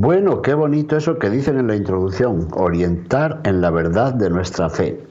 Bueno, 0.00 0.42
qué 0.42 0.54
bonito 0.54 0.96
eso 0.96 1.18
que 1.18 1.28
dicen 1.28 1.58
en 1.58 1.66
la 1.66 1.74
introducción, 1.74 2.46
orientar 2.52 3.40
en 3.42 3.60
la 3.60 3.70
verdad 3.70 4.14
de 4.14 4.30
nuestra 4.30 4.70
fe. 4.70 5.04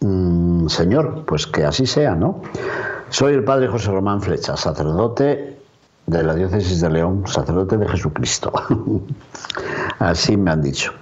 Mm, 0.00 0.68
señor, 0.68 1.26
pues 1.26 1.46
que 1.46 1.66
así 1.66 1.84
sea, 1.84 2.14
¿no? 2.14 2.40
Soy 3.10 3.34
el 3.34 3.44
padre 3.44 3.68
José 3.68 3.90
Román 3.90 4.22
Flecha, 4.22 4.56
sacerdote 4.56 5.58
de 6.06 6.22
la 6.22 6.34
diócesis 6.34 6.80
de 6.80 6.88
León, 6.88 7.24
sacerdote 7.26 7.76
de 7.76 7.86
Jesucristo. 7.86 8.50
Así 9.98 10.38
me 10.38 10.50
han 10.50 10.62
dicho. 10.62 10.92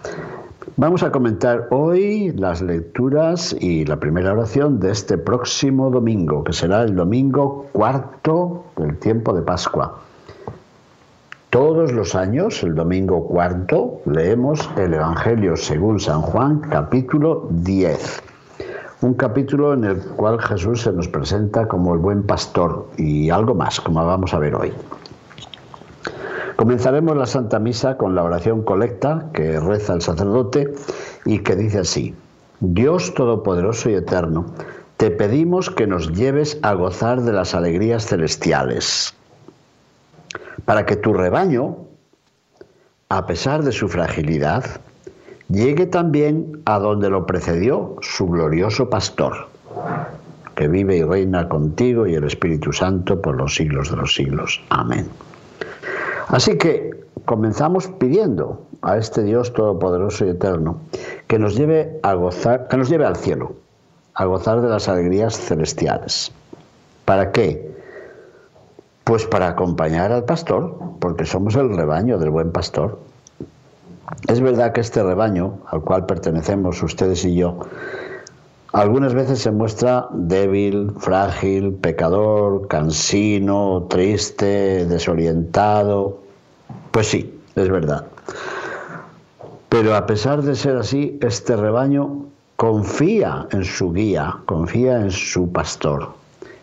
Vamos 0.76 1.04
a 1.04 1.12
comentar 1.12 1.68
hoy 1.70 2.32
las 2.32 2.60
lecturas 2.60 3.54
y 3.60 3.84
la 3.84 4.00
primera 4.00 4.32
oración 4.32 4.80
de 4.80 4.90
este 4.90 5.16
próximo 5.16 5.88
domingo, 5.88 6.42
que 6.42 6.52
será 6.52 6.82
el 6.82 6.96
domingo 6.96 7.68
cuarto 7.70 8.64
del 8.76 8.98
tiempo 8.98 9.32
de 9.32 9.42
Pascua. 9.42 10.00
Todos 11.50 11.92
los 11.92 12.14
años, 12.14 12.62
el 12.62 12.74
domingo 12.74 13.26
cuarto, 13.26 14.00
leemos 14.06 14.70
el 14.76 14.94
Evangelio 14.94 15.56
según 15.56 15.98
San 15.98 16.22
Juan, 16.22 16.60
capítulo 16.60 17.48
10 17.50 18.22
un 19.02 19.14
capítulo 19.14 19.72
en 19.72 19.84
el 19.84 19.98
cual 19.98 20.40
Jesús 20.40 20.82
se 20.82 20.92
nos 20.92 21.08
presenta 21.08 21.66
como 21.66 21.94
el 21.94 22.00
buen 22.00 22.22
pastor 22.22 22.86
y 22.98 23.30
algo 23.30 23.54
más, 23.54 23.80
como 23.80 24.04
vamos 24.04 24.34
a 24.34 24.38
ver 24.38 24.54
hoy. 24.54 24.72
Comenzaremos 26.56 27.16
la 27.16 27.24
Santa 27.24 27.58
Misa 27.58 27.96
con 27.96 28.14
la 28.14 28.22
oración 28.22 28.62
colecta 28.62 29.30
que 29.32 29.58
reza 29.58 29.94
el 29.94 30.02
sacerdote 30.02 30.74
y 31.24 31.38
que 31.38 31.56
dice 31.56 31.78
así, 31.78 32.14
Dios 32.60 33.14
Todopoderoso 33.14 33.88
y 33.88 33.94
Eterno, 33.94 34.46
te 34.98 35.10
pedimos 35.10 35.70
que 35.70 35.86
nos 35.86 36.12
lleves 36.12 36.58
a 36.60 36.74
gozar 36.74 37.22
de 37.22 37.32
las 37.32 37.54
alegrías 37.54 38.04
celestiales, 38.04 39.14
para 40.70 40.86
que 40.86 40.94
tu 40.94 41.12
rebaño, 41.12 41.78
a 43.08 43.26
pesar 43.26 43.64
de 43.64 43.72
su 43.72 43.88
fragilidad, 43.88 44.64
llegue 45.48 45.84
también 45.84 46.62
a 46.64 46.78
donde 46.78 47.10
lo 47.10 47.26
precedió 47.26 47.96
su 48.02 48.28
glorioso 48.28 48.88
pastor, 48.88 49.48
que 50.54 50.68
vive 50.68 50.98
y 50.98 51.02
reina 51.02 51.48
contigo 51.48 52.06
y 52.06 52.14
el 52.14 52.22
Espíritu 52.22 52.72
Santo 52.72 53.20
por 53.20 53.34
los 53.34 53.56
siglos 53.56 53.90
de 53.90 53.96
los 53.96 54.14
siglos. 54.14 54.62
Amén. 54.68 55.08
Así 56.28 56.56
que 56.56 56.92
comenzamos 57.24 57.88
pidiendo 57.88 58.64
a 58.82 58.96
este 58.96 59.24
Dios 59.24 59.52
todopoderoso 59.52 60.24
y 60.24 60.28
eterno 60.28 60.82
que 61.26 61.40
nos 61.40 61.56
lleve 61.56 61.98
a 62.04 62.14
gozar, 62.14 62.68
que 62.68 62.76
nos 62.76 62.88
lleve 62.88 63.06
al 63.06 63.16
cielo, 63.16 63.56
a 64.14 64.24
gozar 64.24 64.60
de 64.60 64.68
las 64.68 64.88
alegrías 64.88 65.36
celestiales. 65.36 66.30
¿Para 67.06 67.32
qué? 67.32 67.69
Pues 69.04 69.26
para 69.26 69.48
acompañar 69.48 70.12
al 70.12 70.24
pastor, 70.24 70.78
porque 71.00 71.24
somos 71.24 71.56
el 71.56 71.76
rebaño 71.76 72.18
del 72.18 72.30
buen 72.30 72.52
pastor. 72.52 72.98
Es 74.28 74.40
verdad 74.40 74.72
que 74.72 74.80
este 74.80 75.02
rebaño 75.02 75.58
al 75.66 75.82
cual 75.82 76.06
pertenecemos 76.06 76.82
ustedes 76.82 77.24
y 77.24 77.34
yo, 77.34 77.60
algunas 78.72 79.14
veces 79.14 79.40
se 79.40 79.50
muestra 79.50 80.06
débil, 80.12 80.92
frágil, 80.98 81.74
pecador, 81.74 82.68
cansino, 82.68 83.86
triste, 83.90 84.86
desorientado. 84.86 86.20
Pues 86.92 87.08
sí, 87.08 87.40
es 87.56 87.68
verdad. 87.68 88.06
Pero 89.68 89.96
a 89.96 90.06
pesar 90.06 90.42
de 90.42 90.54
ser 90.54 90.76
así, 90.76 91.18
este 91.20 91.56
rebaño 91.56 92.26
confía 92.54 93.48
en 93.50 93.64
su 93.64 93.92
guía, 93.92 94.36
confía 94.46 95.00
en 95.00 95.10
su 95.10 95.50
pastor. 95.50 96.19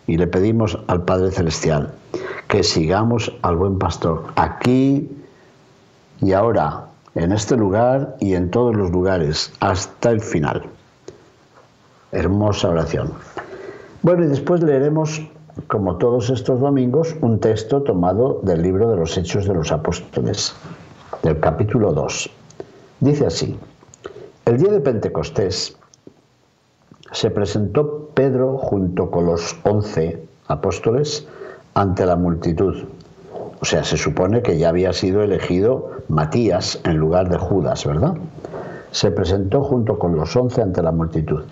Y 0.08 0.18
le 0.18 0.28
pedimos 0.28 0.80
al 0.88 1.04
Padre 1.04 1.32
Celestial 1.32 1.94
que 2.48 2.64
sigamos 2.64 3.32
al 3.42 3.58
buen 3.58 3.78
pastor 3.78 4.24
aquí 4.36 5.10
y 6.22 6.34
ahora, 6.34 6.86
en 7.14 7.32
este 7.32 7.56
lugar 7.56 8.16
y 8.20 8.34
en 8.34 8.50
todos 8.50 8.76
los 8.76 8.92
lugares, 8.92 9.54
hasta 9.60 10.10
el 10.12 10.22
final. 10.22 10.64
Hermosa 12.12 12.70
oración. 12.70 13.14
Bueno, 14.02 14.24
y 14.24 14.28
después 14.28 14.64
leeremos, 14.64 15.22
como 15.68 15.98
todos 15.98 16.30
estos 16.30 16.60
domingos, 16.60 17.16
un 17.22 17.40
texto 17.40 17.84
tomado 17.84 18.40
del 18.44 18.62
libro 18.62 18.90
de 18.90 18.96
los 18.96 19.18
Hechos 19.18 19.46
de 19.46 19.54
los 19.54 19.72
Apóstoles, 19.72 20.56
del 21.22 21.40
capítulo 21.40 21.92
2. 21.94 22.30
Dice 23.02 23.26
así, 23.28 23.60
el 24.46 24.58
día 24.58 24.72
de 24.72 24.80
Pentecostés 24.80 25.77
se 27.12 27.30
presentó 27.32 28.10
Pedro 28.14 28.58
junto 28.58 29.10
con 29.12 29.26
los 29.26 29.56
once 29.64 30.24
apóstoles 30.48 31.28
ante 31.74 32.06
la 32.06 32.16
multitud 32.16 32.86
o 33.60 33.66
sea, 33.66 33.84
se 33.84 33.98
supone 33.98 34.42
que 34.42 34.58
ya 34.58 34.70
había 34.70 34.94
sido 34.94 35.24
elegido 35.24 35.92
Matías 36.10 36.80
en 36.84 36.98
lugar 36.98 37.30
de 37.30 37.38
Judas, 37.38 37.86
¿verdad? 37.86 38.14
Se 38.92 39.12
presentó 39.12 39.64
junto 39.64 39.98
con 39.98 40.16
los 40.16 40.36
once 40.36 40.62
ante 40.62 40.82
la 40.84 40.92
multitud 40.92 41.44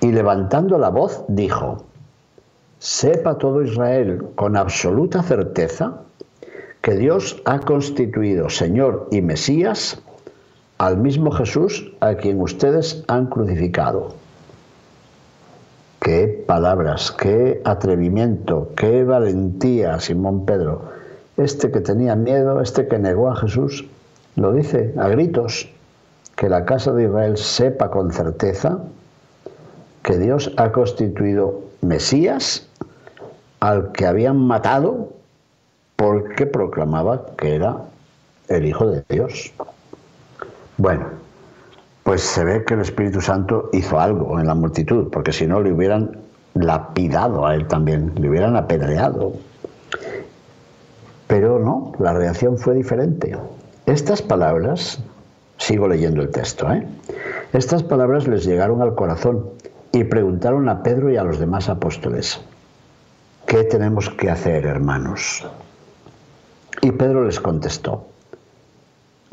y 0.00 0.12
levantando 0.12 0.78
la 0.78 0.88
voz 0.90 1.24
dijo, 1.28 1.84
sepa 2.78 3.38
todo 3.38 3.62
Israel 3.62 4.22
con 4.34 4.56
absoluta 4.56 5.22
certeza 5.22 6.00
que 6.80 6.96
Dios 6.96 7.40
ha 7.44 7.60
constituido 7.60 8.50
Señor 8.50 9.08
y 9.12 9.22
Mesías 9.22 10.02
al 10.78 10.96
mismo 10.96 11.30
Jesús 11.30 11.92
a 12.00 12.14
quien 12.14 12.40
ustedes 12.40 13.04
han 13.06 13.26
crucificado. 13.26 14.14
Qué 16.02 16.44
palabras, 16.46 17.12
qué 17.12 17.62
atrevimiento, 17.64 18.70
qué 18.76 19.04
valentía, 19.04 20.00
Simón 20.00 20.44
Pedro 20.44 20.82
este 21.36 21.70
que 21.70 21.80
tenía 21.80 22.14
miedo, 22.14 22.60
este 22.60 22.86
que 22.88 22.98
negó 22.98 23.30
a 23.30 23.36
Jesús, 23.36 23.86
lo 24.36 24.52
dice 24.52 24.94
a 24.98 25.08
gritos, 25.08 25.68
que 26.36 26.48
la 26.48 26.64
casa 26.64 26.92
de 26.92 27.04
Israel 27.04 27.36
sepa 27.36 27.90
con 27.90 28.12
certeza 28.12 28.80
que 30.02 30.18
Dios 30.18 30.52
ha 30.56 30.72
constituido 30.72 31.62
Mesías 31.80 32.68
al 33.60 33.92
que 33.92 34.06
habían 34.06 34.38
matado 34.38 35.10
porque 35.96 36.46
proclamaba 36.46 37.26
que 37.36 37.54
era 37.54 37.76
el 38.48 38.66
Hijo 38.66 38.88
de 38.88 39.04
Dios. 39.08 39.52
Bueno, 40.78 41.06
pues 42.02 42.22
se 42.22 42.44
ve 42.44 42.64
que 42.64 42.74
el 42.74 42.80
Espíritu 42.80 43.20
Santo 43.20 43.70
hizo 43.72 43.98
algo 44.00 44.38
en 44.40 44.46
la 44.46 44.54
multitud, 44.54 45.08
porque 45.10 45.32
si 45.32 45.46
no 45.46 45.60
le 45.60 45.72
hubieran 45.72 46.18
lapidado 46.54 47.46
a 47.46 47.54
él 47.54 47.66
también, 47.68 48.12
le 48.16 48.28
hubieran 48.28 48.56
apedreado. 48.56 49.34
Pero 51.28 51.58
no, 51.58 51.92
la 51.98 52.12
reacción 52.12 52.58
fue 52.58 52.74
diferente. 52.74 53.36
Estas 53.86 54.20
palabras, 54.20 55.02
sigo 55.58 55.88
leyendo 55.88 56.22
el 56.22 56.30
texto, 56.30 56.70
¿eh? 56.72 56.86
estas 57.52 57.82
palabras 57.82 58.26
les 58.26 58.44
llegaron 58.44 58.82
al 58.82 58.94
corazón 58.94 59.50
y 59.92 60.04
preguntaron 60.04 60.68
a 60.68 60.82
Pedro 60.82 61.10
y 61.10 61.16
a 61.16 61.24
los 61.24 61.38
demás 61.38 61.68
apóstoles, 61.68 62.40
¿qué 63.46 63.64
tenemos 63.64 64.10
que 64.10 64.30
hacer, 64.30 64.66
hermanos? 64.66 65.46
Y 66.80 66.90
Pedro 66.92 67.24
les 67.24 67.38
contestó, 67.38 68.06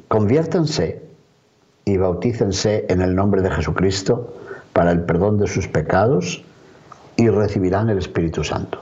conviértanse 0.08 1.09
y 1.86 1.98
bautícense 1.98 2.86
en 2.90 3.02
el 3.02 3.16
nombre 3.16 3.42
de 3.42 3.52
Jesucristo 3.52 4.34
para 4.74 4.92
el 4.92 5.02
perdón 5.02 5.40
de 5.40 5.48
sus 5.48 5.68
pecados 5.68 6.44
y 7.16 7.30
recibirán 7.30 7.90
el 7.90 7.98
Espíritu 7.98 8.44
Santo 8.44 8.80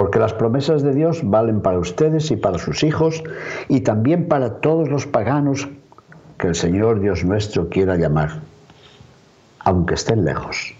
porque 0.00 0.18
las 0.18 0.32
promesas 0.32 0.82
de 0.82 0.94
Dios 0.94 1.20
valen 1.22 1.60
para 1.60 1.78
ustedes 1.78 2.30
y 2.30 2.36
para 2.36 2.56
sus 2.56 2.84
hijos 2.84 3.22
y 3.68 3.82
también 3.82 4.28
para 4.28 4.60
todos 4.60 4.88
los 4.88 5.06
paganos 5.06 5.68
que 6.38 6.46
el 6.46 6.54
Señor 6.54 7.00
Dios 7.00 7.22
nuestro 7.22 7.68
quiera 7.68 7.96
llamar, 7.96 8.40
aunque 9.58 9.92
estén 9.92 10.24
lejos. 10.24 10.74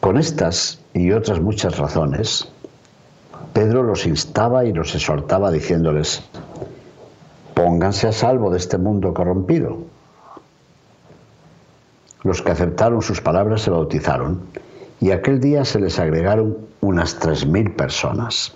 Con 0.00 0.18
estas 0.18 0.82
y 0.92 1.12
otras 1.12 1.40
muchas 1.40 1.78
razones, 1.78 2.46
Pedro 3.54 3.82
los 3.82 4.04
instaba 4.04 4.66
y 4.66 4.74
los 4.74 4.94
exhortaba 4.94 5.50
diciéndoles, 5.50 6.22
pónganse 7.54 8.08
a 8.08 8.12
salvo 8.12 8.50
de 8.50 8.58
este 8.58 8.78
mundo 8.78 9.14
corrompido. 9.14 9.78
Los 12.22 12.40
que 12.42 12.52
aceptaron 12.52 13.02
sus 13.02 13.20
palabras 13.20 13.62
se 13.62 13.70
bautizaron 13.70 14.42
y 15.00 15.10
aquel 15.10 15.40
día 15.40 15.64
se 15.64 15.80
les 15.80 15.98
agregaron 15.98 16.56
unas 16.80 17.18
tres 17.18 17.44
mil 17.44 17.72
personas. 17.72 18.54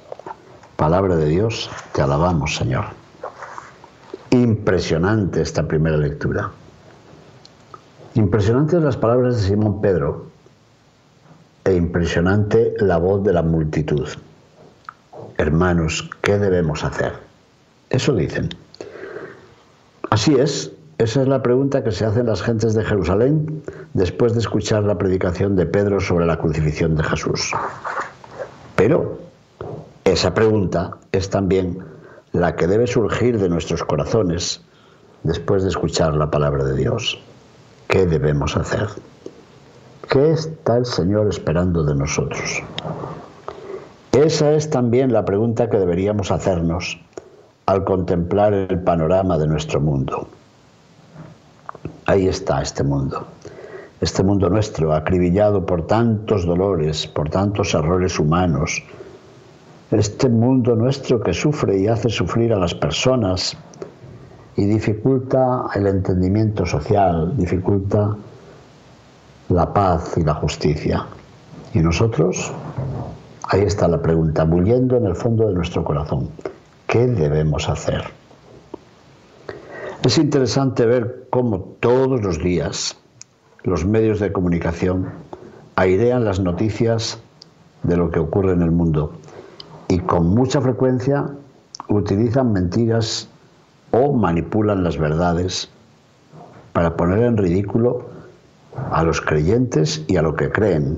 Palabra 0.76 1.16
de 1.16 1.26
Dios, 1.26 1.70
te 1.92 2.02
alabamos, 2.02 2.54
Señor. 2.54 2.84
Impresionante 4.30 5.40
esta 5.40 5.66
primera 5.66 5.96
lectura. 5.96 6.50
Impresionantes 8.14 8.80
las 8.82 8.96
palabras 8.96 9.36
de 9.36 9.48
Simón 9.48 9.80
Pedro 9.80 10.26
e 11.64 11.74
impresionante 11.74 12.74
la 12.78 12.98
voz 12.98 13.24
de 13.24 13.32
la 13.32 13.42
multitud. 13.42 14.08
Hermanos, 15.38 16.08
¿qué 16.22 16.38
debemos 16.38 16.84
hacer? 16.84 17.14
Eso 17.90 18.14
dicen. 18.14 18.48
Así 20.10 20.34
es, 20.34 20.72
esa 20.98 21.22
es 21.22 21.28
la 21.28 21.42
pregunta 21.42 21.84
que 21.84 21.92
se 21.92 22.04
hacen 22.04 22.26
las 22.26 22.42
gentes 22.42 22.74
de 22.74 22.84
Jerusalén 22.84 23.62
después 23.92 24.32
de 24.32 24.40
escuchar 24.40 24.84
la 24.84 24.96
predicación 24.96 25.56
de 25.56 25.66
Pedro 25.66 26.00
sobre 26.00 26.26
la 26.26 26.38
crucifixión 26.38 26.96
de 26.96 27.04
Jesús. 27.04 27.52
Pero 28.76 29.18
esa 30.04 30.32
pregunta 30.32 30.96
es 31.12 31.28
también 31.28 31.78
la 32.32 32.56
que 32.56 32.66
debe 32.66 32.86
surgir 32.86 33.38
de 33.38 33.48
nuestros 33.48 33.82
corazones 33.84 34.62
después 35.22 35.64
de 35.64 35.70
escuchar 35.70 36.14
la 36.14 36.30
palabra 36.30 36.64
de 36.64 36.76
Dios. 36.76 37.18
¿Qué 37.88 38.06
debemos 38.06 38.56
hacer? 38.56 38.86
¿Qué 40.08 40.30
está 40.30 40.76
el 40.76 40.86
Señor 40.86 41.28
esperando 41.28 41.82
de 41.82 41.94
nosotros? 41.94 42.62
Esa 44.12 44.52
es 44.52 44.70
también 44.70 45.12
la 45.12 45.24
pregunta 45.24 45.68
que 45.68 45.78
deberíamos 45.78 46.30
hacernos 46.30 47.00
al 47.66 47.82
contemplar 47.82 48.54
el 48.54 48.80
panorama 48.80 49.36
de 49.38 49.48
nuestro 49.48 49.80
mundo. 49.80 50.28
Ahí 52.06 52.28
está 52.28 52.62
este 52.62 52.84
mundo, 52.84 53.26
este 54.00 54.22
mundo 54.22 54.48
nuestro, 54.48 54.94
acribillado 54.94 55.66
por 55.66 55.86
tantos 55.88 56.46
dolores, 56.46 57.08
por 57.08 57.28
tantos 57.28 57.74
errores 57.74 58.20
humanos, 58.20 58.84
este 59.90 60.28
mundo 60.28 60.76
nuestro 60.76 61.20
que 61.20 61.34
sufre 61.34 61.78
y 61.78 61.88
hace 61.88 62.08
sufrir 62.08 62.52
a 62.52 62.58
las 62.58 62.74
personas 62.74 63.56
y 64.54 64.64
dificulta 64.66 65.66
el 65.74 65.88
entendimiento 65.88 66.64
social, 66.66 67.36
dificulta 67.36 68.16
la 69.48 69.72
paz 69.72 70.16
y 70.16 70.22
la 70.22 70.34
justicia. 70.34 71.04
¿Y 71.74 71.80
nosotros? 71.80 72.52
Ahí 73.48 73.62
está 73.62 73.88
la 73.88 74.00
pregunta, 74.00 74.44
bulliendo 74.44 74.96
en 74.96 75.06
el 75.06 75.16
fondo 75.16 75.48
de 75.48 75.54
nuestro 75.54 75.84
corazón. 75.84 76.30
¿Qué 76.96 77.06
debemos 77.06 77.68
hacer? 77.68 78.04
Es 80.02 80.16
interesante 80.16 80.86
ver 80.86 81.26
cómo 81.28 81.76
todos 81.78 82.22
los 82.22 82.42
días 82.42 82.96
los 83.64 83.84
medios 83.84 84.18
de 84.18 84.32
comunicación 84.32 85.10
airean 85.74 86.24
las 86.24 86.40
noticias 86.40 87.20
de 87.82 87.98
lo 87.98 88.10
que 88.10 88.18
ocurre 88.18 88.54
en 88.54 88.62
el 88.62 88.70
mundo 88.70 89.12
y 89.88 89.98
con 89.98 90.28
mucha 90.28 90.62
frecuencia 90.62 91.28
utilizan 91.90 92.54
mentiras 92.54 93.28
o 93.90 94.14
manipulan 94.14 94.82
las 94.82 94.96
verdades 94.96 95.68
para 96.72 96.96
poner 96.96 97.24
en 97.24 97.36
ridículo 97.36 98.06
a 98.90 99.02
los 99.02 99.20
creyentes 99.20 100.02
y 100.08 100.16
a 100.16 100.22
lo 100.22 100.34
que 100.34 100.50
creen, 100.50 100.96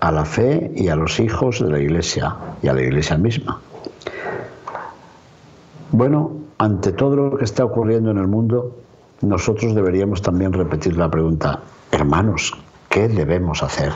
a 0.00 0.10
la 0.10 0.24
fe 0.24 0.72
y 0.74 0.88
a 0.88 0.96
los 0.96 1.20
hijos 1.20 1.60
de 1.60 1.70
la 1.70 1.78
iglesia 1.78 2.34
y 2.62 2.68
a 2.68 2.72
la 2.72 2.80
iglesia 2.80 3.18
misma. 3.18 3.60
Bueno, 5.96 6.30
ante 6.58 6.92
todo 6.92 7.16
lo 7.16 7.38
que 7.38 7.44
está 7.46 7.64
ocurriendo 7.64 8.10
en 8.10 8.18
el 8.18 8.28
mundo, 8.28 8.76
nosotros 9.22 9.74
deberíamos 9.74 10.20
también 10.20 10.52
repetir 10.52 10.94
la 10.98 11.10
pregunta, 11.10 11.60
hermanos, 11.90 12.52
¿qué 12.90 13.08
debemos 13.08 13.62
hacer? 13.62 13.94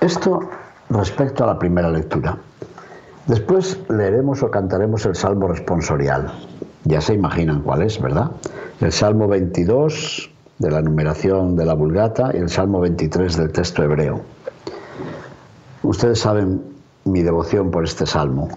Esto 0.00 0.48
respecto 0.90 1.42
a 1.42 1.48
la 1.48 1.58
primera 1.58 1.90
lectura. 1.90 2.38
Después 3.26 3.80
leeremos 3.88 4.44
o 4.44 4.50
cantaremos 4.52 5.04
el 5.06 5.16
Salmo 5.16 5.48
responsorial. 5.48 6.34
Ya 6.84 7.00
se 7.00 7.14
imaginan 7.14 7.62
cuál 7.62 7.82
es, 7.82 8.00
¿verdad? 8.00 8.30
El 8.80 8.92
Salmo 8.92 9.26
22 9.26 10.30
de 10.60 10.70
la 10.70 10.82
numeración 10.82 11.56
de 11.56 11.64
la 11.64 11.74
Vulgata 11.74 12.30
y 12.32 12.36
el 12.36 12.48
Salmo 12.48 12.78
23 12.78 13.36
del 13.36 13.50
texto 13.50 13.82
hebreo. 13.82 14.20
Ustedes 15.82 16.20
saben 16.20 16.62
mi 17.06 17.22
devoción 17.22 17.72
por 17.72 17.82
este 17.82 18.06
salmo. 18.06 18.50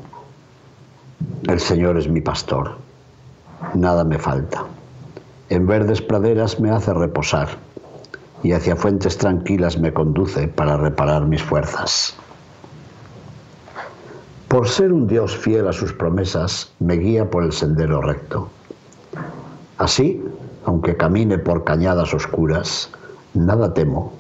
El 1.48 1.60
Señor 1.60 1.98
es 1.98 2.08
mi 2.08 2.22
pastor, 2.22 2.78
nada 3.74 4.04
me 4.04 4.18
falta. 4.18 4.66
En 5.50 5.68
verdes 5.68 6.02
praderas 6.02 6.60
me 6.60 6.72
hace 6.72 6.94
reposar 6.94 7.50
y 8.44 8.54
hacia 8.54 8.76
fuentes 8.76 9.18
tranquilas 9.18 9.78
me 9.78 9.94
conduce 9.94 10.48
para 10.48 10.78
reparar 10.78 11.26
mis 11.26 11.44
fuerzas. 11.44 12.16
Por 14.48 14.68
ser 14.68 14.94
un 14.94 15.08
Dios 15.08 15.36
fiel 15.36 15.68
a 15.68 15.74
sus 15.74 15.94
promesas, 15.94 16.72
me 16.80 16.96
guía 16.96 17.30
por 17.30 17.44
el 17.44 17.52
sendero 17.52 18.02
recto. 18.02 18.50
Así, 19.78 20.24
aunque 20.66 20.96
camine 20.96 21.40
por 21.40 21.64
cañadas 21.64 22.14
oscuras, 22.14 22.92
nada 23.34 23.74
temo, 23.74 24.14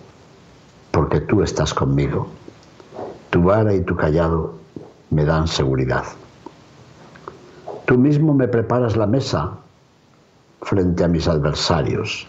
porque 0.91 1.21
tú 1.21 1.43
estás 1.43 1.73
conmigo. 1.73 2.27
Tu 3.29 3.43
vara 3.43 3.73
y 3.73 3.81
tu 3.81 3.95
callado 3.95 4.55
me 5.09 5.23
dan 5.23 5.47
seguridad. 5.47 6.03
Tú 7.85 7.97
mismo 7.97 8.33
me 8.33 8.47
preparas 8.47 8.95
la 8.95 9.05
mesa 9.05 9.51
frente 10.61 11.03
a 11.03 11.07
mis 11.09 11.27
adversarios. 11.27 12.25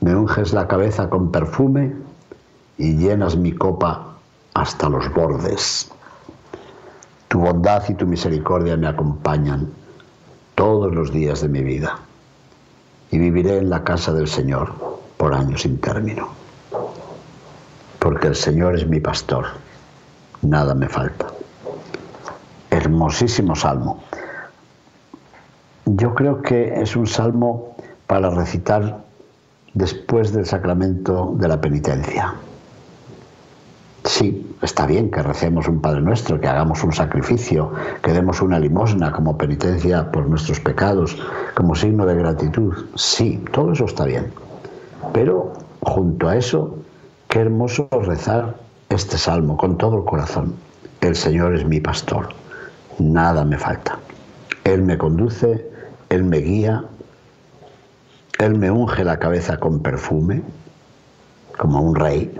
Me 0.00 0.14
unges 0.14 0.52
la 0.54 0.66
cabeza 0.66 1.10
con 1.10 1.30
perfume 1.30 1.94
y 2.78 2.96
llenas 2.96 3.36
mi 3.36 3.52
copa 3.52 4.14
hasta 4.54 4.88
los 4.88 5.12
bordes. 5.12 5.90
Tu 7.28 7.38
bondad 7.38 7.82
y 7.88 7.94
tu 7.94 8.06
misericordia 8.06 8.76
me 8.78 8.86
acompañan 8.86 9.70
todos 10.54 10.94
los 10.94 11.12
días 11.12 11.42
de 11.42 11.48
mi 11.48 11.62
vida 11.62 11.98
y 13.10 13.18
viviré 13.18 13.58
en 13.58 13.68
la 13.68 13.84
casa 13.84 14.12
del 14.14 14.28
Señor 14.28 14.72
por 15.18 15.34
años 15.34 15.62
sin 15.62 15.78
término. 15.78 16.28
Porque 17.98 18.28
el 18.28 18.34
Señor 18.34 18.76
es 18.76 18.86
mi 18.86 19.00
pastor, 19.00 19.44
nada 20.40 20.74
me 20.74 20.88
falta. 20.88 21.26
Hermosísimo 22.70 23.54
salmo. 23.54 24.07
Yo 25.96 26.14
creo 26.14 26.42
que 26.42 26.82
es 26.82 26.96
un 26.96 27.06
salmo 27.06 27.74
para 28.06 28.28
recitar 28.28 28.98
después 29.72 30.34
del 30.34 30.44
sacramento 30.44 31.34
de 31.38 31.48
la 31.48 31.62
penitencia. 31.62 32.34
Sí, 34.04 34.54
está 34.60 34.84
bien 34.84 35.10
que 35.10 35.22
recemos 35.22 35.66
un 35.66 35.80
Padre 35.80 36.02
Nuestro, 36.02 36.38
que 36.38 36.46
hagamos 36.46 36.84
un 36.84 36.92
sacrificio, 36.92 37.72
que 38.02 38.12
demos 38.12 38.42
una 38.42 38.58
limosna 38.58 39.12
como 39.12 39.38
penitencia 39.38 40.12
por 40.12 40.28
nuestros 40.28 40.60
pecados, 40.60 41.16
como 41.54 41.74
signo 41.74 42.04
de 42.04 42.16
gratitud. 42.16 42.74
Sí, 42.94 43.42
todo 43.52 43.72
eso 43.72 43.86
está 43.86 44.04
bien. 44.04 44.30
Pero 45.14 45.54
junto 45.80 46.28
a 46.28 46.36
eso, 46.36 46.76
qué 47.28 47.40
hermoso 47.40 47.88
rezar 48.02 48.56
este 48.90 49.16
salmo 49.16 49.56
con 49.56 49.78
todo 49.78 49.96
el 49.96 50.04
corazón. 50.04 50.54
El 51.00 51.16
Señor 51.16 51.54
es 51.54 51.64
mi 51.64 51.80
pastor, 51.80 52.28
nada 52.98 53.42
me 53.46 53.56
falta. 53.56 53.98
Él 54.64 54.82
me 54.82 54.98
conduce, 54.98 55.77
Él 56.10 56.24
me 56.24 56.38
guía, 56.38 56.84
Él 58.38 58.58
me 58.58 58.70
unge 58.70 59.04
la 59.04 59.18
cabeza 59.18 59.58
con 59.58 59.80
perfume, 59.80 60.42
como 61.56 61.80
un 61.80 61.94
rey, 61.94 62.34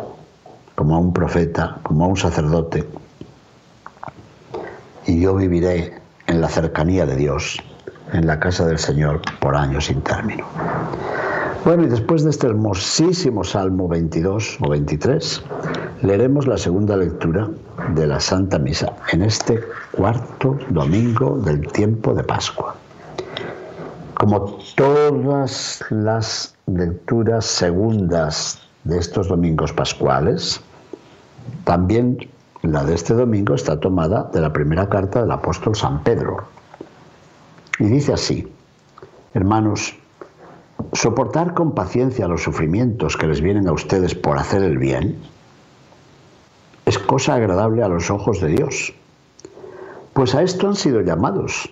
como 0.74 0.94
a 0.94 0.98
un 0.98 1.12
profeta, 1.12 1.78
como 1.82 2.04
a 2.04 2.08
un 2.08 2.16
sacerdote, 2.16 2.88
y 5.06 5.20
yo 5.20 5.34
viviré 5.34 5.94
en 6.26 6.40
la 6.40 6.48
cercanía 6.48 7.06
de 7.06 7.16
Dios, 7.16 7.58
en 8.12 8.26
la 8.26 8.38
casa 8.38 8.66
del 8.66 8.78
Señor, 8.78 9.20
por 9.40 9.56
años 9.56 9.86
sin 9.86 10.02
término. 10.02 10.44
Bueno, 11.64 11.84
y 11.84 11.86
después 11.88 12.24
de 12.24 12.30
este 12.30 12.46
hermosísimo 12.46 13.42
Salmo 13.42 13.88
22 13.88 14.58
o 14.60 14.70
23, 14.70 15.42
leeremos 16.02 16.46
la 16.46 16.56
segunda 16.56 16.96
lectura 16.96 17.48
de 17.94 18.06
la 18.06 18.20
Santa 18.20 18.58
Misa 18.58 18.92
en 19.12 19.22
este 19.22 19.60
cuarto 19.92 20.56
domingo 20.70 21.38
del 21.38 21.66
tiempo 21.68 22.14
de 22.14 22.22
Pascua. 22.22 22.76
Como 24.18 24.58
todas 24.74 25.84
las 25.90 26.56
lecturas 26.66 27.46
segundas 27.46 28.60
de 28.82 28.98
estos 28.98 29.28
domingos 29.28 29.72
pascuales, 29.72 30.60
también 31.62 32.28
la 32.62 32.84
de 32.84 32.96
este 32.96 33.14
domingo 33.14 33.54
está 33.54 33.78
tomada 33.78 34.24
de 34.32 34.40
la 34.40 34.52
primera 34.52 34.88
carta 34.88 35.20
del 35.20 35.30
apóstol 35.30 35.76
San 35.76 36.02
Pedro. 36.02 36.48
Y 37.78 37.84
dice 37.84 38.12
así, 38.12 38.52
hermanos, 39.34 39.94
soportar 40.94 41.54
con 41.54 41.76
paciencia 41.76 42.26
los 42.26 42.42
sufrimientos 42.42 43.16
que 43.16 43.28
les 43.28 43.40
vienen 43.40 43.68
a 43.68 43.72
ustedes 43.72 44.16
por 44.16 44.36
hacer 44.36 44.64
el 44.64 44.78
bien 44.78 45.16
es 46.86 46.98
cosa 46.98 47.34
agradable 47.34 47.84
a 47.84 47.88
los 47.88 48.10
ojos 48.10 48.40
de 48.40 48.48
Dios. 48.48 48.92
Pues 50.12 50.34
a 50.34 50.42
esto 50.42 50.66
han 50.66 50.74
sido 50.74 51.02
llamados, 51.02 51.70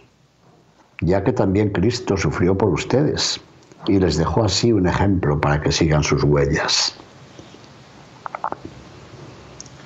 ya 1.00 1.23
que 1.23 1.33
también 1.33 1.71
Cristo 1.71 2.17
sufrió 2.17 2.57
por 2.57 2.71
ustedes 2.71 3.41
y 3.87 3.99
les 3.99 4.17
dejó 4.17 4.45
así 4.45 4.73
un 4.73 4.87
ejemplo 4.87 5.41
para 5.41 5.61
que 5.61 5.73
sigan 5.73 6.03
sus 6.03 6.25
huellas. 6.25 6.97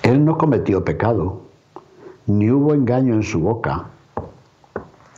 Él 0.03 0.25
no 0.25 0.39
cometió 0.39 0.85
pecado, 0.85 1.43
ni 2.27 2.51
hubo 2.51 2.75
engaño 2.75 3.15
en 3.15 3.23
su 3.23 3.41
boca. 3.41 3.87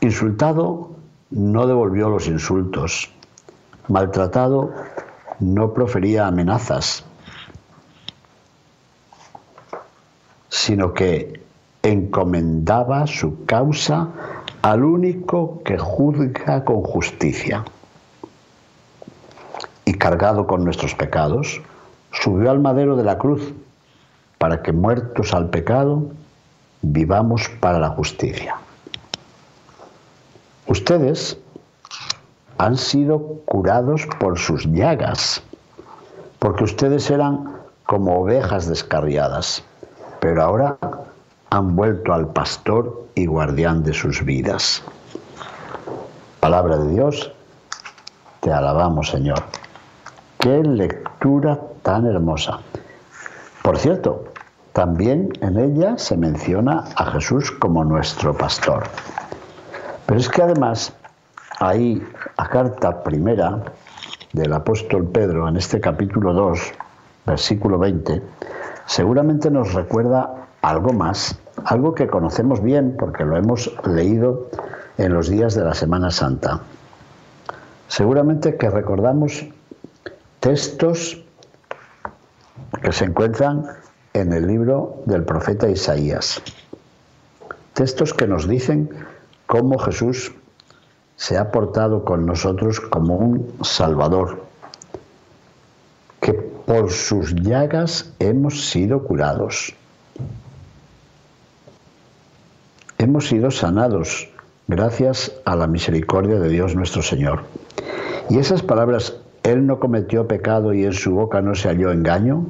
Insultado, 0.01 0.91
no 1.29 1.65
devolvió 1.65 2.09
los 2.09 2.27
insultos. 2.27 3.09
Maltratado, 3.87 4.71
no 5.39 5.73
profería 5.73 6.27
amenazas, 6.27 7.05
sino 10.49 10.93
que 10.93 11.41
encomendaba 11.81 13.07
su 13.07 13.45
causa 13.45 14.09
al 14.63 14.85
único 14.85 15.61
que 15.63 15.77
juzga 15.77 16.63
con 16.63 16.83
justicia. 16.83 17.65
Y 19.85 19.93
cargado 19.95 20.47
con 20.47 20.63
nuestros 20.63 20.95
pecados, 20.95 21.61
subió 22.11 22.49
al 22.49 22.59
madero 22.59 22.95
de 22.95 23.03
la 23.03 23.17
cruz 23.17 23.53
para 24.37 24.61
que 24.61 24.71
muertos 24.71 25.33
al 25.33 25.49
pecado, 25.49 26.03
vivamos 26.81 27.49
para 27.59 27.77
la 27.77 27.89
justicia. 27.89 28.55
Ustedes 30.67 31.37
han 32.57 32.77
sido 32.77 33.19
curados 33.43 34.07
por 34.17 34.39
sus 34.39 34.65
llagas, 34.71 35.43
porque 36.39 36.63
ustedes 36.63 37.09
eran 37.09 37.57
como 37.85 38.21
ovejas 38.21 38.67
descarriadas, 38.67 39.61
pero 40.21 40.41
ahora 40.41 40.77
han 41.53 41.75
vuelto 41.75 42.13
al 42.13 42.29
pastor 42.29 43.09
y 43.13 43.27
guardián 43.27 43.83
de 43.83 43.93
sus 43.93 44.25
vidas. 44.25 44.81
Palabra 46.39 46.77
de 46.77 46.89
Dios, 46.93 47.31
te 48.39 48.51
alabamos 48.51 49.09
Señor. 49.09 49.37
Qué 50.39 50.63
lectura 50.63 51.59
tan 51.83 52.07
hermosa. 52.07 52.59
Por 53.61 53.77
cierto, 53.77 54.23
también 54.73 55.29
en 55.41 55.59
ella 55.59 55.95
se 55.99 56.17
menciona 56.17 56.85
a 56.95 57.11
Jesús 57.11 57.51
como 57.51 57.83
nuestro 57.83 58.35
pastor. 58.35 58.85
Pero 60.07 60.19
es 60.19 60.29
que 60.29 60.41
además, 60.41 60.91
ahí, 61.59 62.01
a 62.35 62.49
carta 62.49 63.03
primera 63.03 63.61
del 64.31 64.53
apóstol 64.53 65.05
Pedro, 65.05 65.47
en 65.47 65.57
este 65.57 65.79
capítulo 65.79 66.33
2, 66.33 66.59
versículo 67.27 67.77
20, 67.77 68.23
seguramente 68.87 69.51
nos 69.51 69.75
recuerda 69.75 70.47
algo 70.63 70.93
más 70.93 71.37
algo 71.65 71.95
que 71.95 72.07
conocemos 72.07 72.61
bien 72.61 72.95
porque 72.97 73.25
lo 73.25 73.37
hemos 73.37 73.71
leído 73.85 74.49
en 74.97 75.13
los 75.13 75.29
días 75.29 75.55
de 75.55 75.63
la 75.63 75.73
Semana 75.73 76.11
Santa. 76.11 76.61
Seguramente 77.87 78.57
que 78.57 78.69
recordamos 78.69 79.45
textos 80.39 81.23
que 82.81 82.91
se 82.91 83.05
encuentran 83.05 83.65
en 84.13 84.33
el 84.33 84.47
libro 84.47 85.03
del 85.05 85.23
profeta 85.23 85.69
Isaías. 85.69 86.41
Textos 87.73 88.13
que 88.13 88.27
nos 88.27 88.47
dicen 88.47 88.89
cómo 89.47 89.79
Jesús 89.79 90.33
se 91.15 91.37
ha 91.37 91.51
portado 91.51 92.03
con 92.03 92.25
nosotros 92.25 92.79
como 92.79 93.15
un 93.15 93.55
Salvador, 93.61 94.43
que 96.19 96.33
por 96.33 96.91
sus 96.91 97.33
llagas 97.35 98.13
hemos 98.19 98.69
sido 98.69 99.03
curados. 99.03 99.75
Hemos 103.03 103.27
sido 103.27 103.51
sanados 103.51 104.29
gracias 104.67 105.33
a 105.43 105.57
la 105.57 105.67
misericordia 105.67 106.39
de 106.39 106.47
Dios 106.47 106.73
nuestro 106.73 107.01
Señor. 107.01 107.43
Y 108.29 108.37
esas 108.37 108.63
palabras, 108.63 109.17
Él 109.43 109.67
no 109.67 109.79
cometió 109.79 110.25
pecado 110.25 110.73
y 110.73 110.85
en 110.85 110.93
su 110.93 111.11
boca 111.11 111.41
no 111.41 111.53
se 111.53 111.67
halló 111.67 111.91
engaño, 111.91 112.47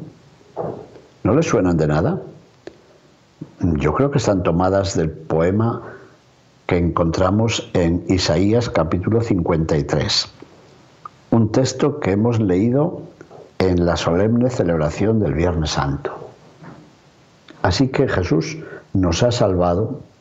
¿no 1.24 1.34
le 1.34 1.42
suenan 1.42 1.76
de 1.78 1.88
nada? 1.88 2.22
Yo 3.62 3.96
creo 3.96 4.12
que 4.12 4.20
están 4.20 4.44
tomadas 4.44 4.96
del 4.96 5.10
poema 5.10 5.82
que 6.68 6.78
encontramos 6.78 7.72
en 7.74 8.04
Isaías 8.08 8.70
capítulo 8.70 9.22
53, 9.22 10.32
un 11.32 11.52
texto 11.52 12.00
que 12.00 12.12
hemos 12.12 12.40
leído 12.40 13.02
en 13.58 13.88
la 13.88 13.98
solemne 13.98 14.52
celebración 14.52 15.20
del 15.20 15.34
Viernes 15.34 15.72
Santo. 15.72 16.14
Así 17.64 17.88
que 17.88 18.08
Jesús 18.08 18.58
nos 18.94 19.24
ha 19.24 19.32
salvado 19.32 20.12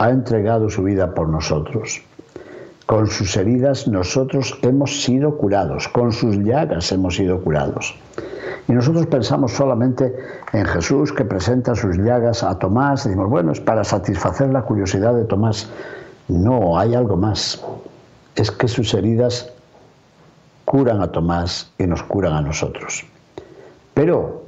ha 0.00 0.08
entregado 0.08 0.70
su 0.70 0.82
vida 0.82 1.14
por 1.14 1.28
nosotros. 1.28 2.00
Con 2.86 3.06
sus 3.06 3.36
heridas 3.36 3.86
nosotros 3.86 4.58
hemos 4.62 5.02
sido 5.02 5.36
curados, 5.36 5.88
con 5.88 6.10
sus 6.10 6.38
llagas 6.38 6.90
hemos 6.90 7.16
sido 7.16 7.42
curados. 7.42 7.94
Y 8.66 8.72
nosotros 8.72 9.06
pensamos 9.06 9.52
solamente 9.52 10.16
en 10.54 10.64
Jesús 10.64 11.12
que 11.12 11.26
presenta 11.26 11.74
sus 11.74 11.98
llagas 11.98 12.42
a 12.42 12.58
Tomás, 12.58 13.04
y 13.04 13.10
decimos, 13.10 13.28
bueno, 13.28 13.52
es 13.52 13.60
para 13.60 13.84
satisfacer 13.84 14.48
la 14.48 14.62
curiosidad 14.62 15.14
de 15.14 15.24
Tomás. 15.24 15.68
No, 16.28 16.78
hay 16.78 16.94
algo 16.94 17.16
más. 17.16 17.62
Es 18.36 18.50
que 18.50 18.68
sus 18.68 18.94
heridas 18.94 19.52
curan 20.64 21.02
a 21.02 21.12
Tomás 21.12 21.70
y 21.76 21.86
nos 21.86 22.02
curan 22.04 22.32
a 22.32 22.40
nosotros. 22.40 23.04
Pero 23.92 24.44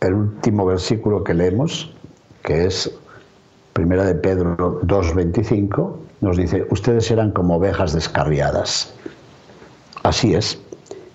el 0.00 0.14
último 0.14 0.64
versículo 0.64 1.24
que 1.24 1.34
leemos, 1.34 1.92
que 2.44 2.66
es 2.66 3.01
Primera 3.72 4.04
de 4.04 4.14
Pedro 4.14 4.80
2.25 4.82 5.96
nos 6.20 6.36
dice, 6.36 6.66
ustedes 6.70 7.10
eran 7.10 7.30
como 7.30 7.56
ovejas 7.56 7.92
descarriadas. 7.92 8.92
Así 10.02 10.34
es, 10.34 10.60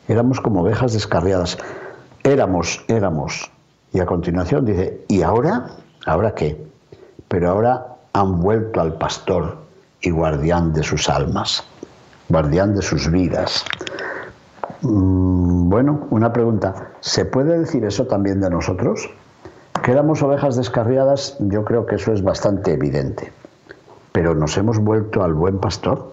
éramos 0.08 0.42
como 0.42 0.62
ovejas 0.62 0.94
descarriadas. 0.94 1.58
Éramos, 2.24 2.84
éramos. 2.88 3.52
Y 3.94 4.00
a 4.00 4.06
continuación 4.06 4.66
dice, 4.66 5.06
¿y 5.08 5.22
ahora? 5.22 5.68
¿Ahora 6.06 6.34
qué? 6.34 6.66
Pero 7.28 7.50
ahora 7.52 7.96
han 8.14 8.42
vuelto 8.42 8.82
al 8.82 8.98
pastor 8.98 9.58
y 10.02 10.10
guardián 10.10 10.74
de 10.74 10.84
sus 10.84 11.10
almas, 11.10 11.64
guardián 12.30 12.76
de 12.76 12.82
sus 12.82 13.10
vidas. 13.12 13.66
Mm, 14.82 15.70
bueno, 15.70 16.08
una 16.10 16.34
pregunta, 16.34 16.92
¿se 17.00 17.26
puede 17.26 17.60
decir 17.60 17.86
eso 17.86 18.06
también 18.06 18.42
de 18.42 18.50
nosotros? 18.50 19.10
Que 19.88 19.94
éramos 19.94 20.22
ovejas 20.22 20.58
descarriadas, 20.58 21.38
yo 21.40 21.64
creo 21.64 21.86
que 21.86 21.96
eso 21.96 22.12
es 22.12 22.22
bastante 22.22 22.74
evidente. 22.74 23.32
Pero 24.12 24.36
nos 24.36 24.58
hemos 24.58 24.80
vuelto 24.80 25.24
al 25.24 25.34
buen 25.34 25.60
pastor. 25.60 26.12